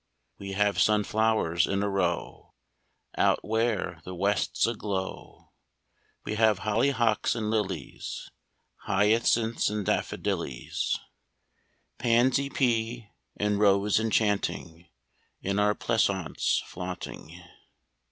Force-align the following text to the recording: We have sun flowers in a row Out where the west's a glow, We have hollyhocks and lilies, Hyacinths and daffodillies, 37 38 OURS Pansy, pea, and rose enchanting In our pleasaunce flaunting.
We 0.39 0.53
have 0.53 0.81
sun 0.81 1.03
flowers 1.03 1.67
in 1.67 1.83
a 1.83 1.87
row 1.87 2.55
Out 3.19 3.45
where 3.45 4.01
the 4.03 4.15
west's 4.15 4.65
a 4.65 4.73
glow, 4.73 5.51
We 6.25 6.33
have 6.33 6.61
hollyhocks 6.61 7.35
and 7.35 7.51
lilies, 7.51 8.27
Hyacinths 8.87 9.69
and 9.69 9.85
daffodillies, 9.85 10.97
37 11.99 11.99
38 11.99 11.99
OURS 11.99 11.99
Pansy, 11.99 12.49
pea, 12.49 13.09
and 13.37 13.59
rose 13.59 13.99
enchanting 13.99 14.87
In 15.43 15.59
our 15.59 15.75
pleasaunce 15.75 16.63
flaunting. 16.65 17.39